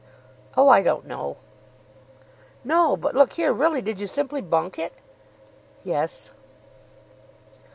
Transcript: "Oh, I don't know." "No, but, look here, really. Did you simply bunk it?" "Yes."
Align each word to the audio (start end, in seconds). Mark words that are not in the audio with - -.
"Oh, 0.57 0.67
I 0.67 0.81
don't 0.81 1.05
know." 1.05 1.37
"No, 2.63 2.97
but, 2.97 3.13
look 3.13 3.33
here, 3.33 3.53
really. 3.53 3.83
Did 3.83 3.99
you 3.99 4.07
simply 4.07 4.41
bunk 4.41 4.79
it?" 4.79 4.93
"Yes." 5.83 6.31